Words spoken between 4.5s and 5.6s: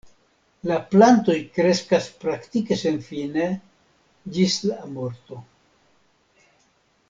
la morto.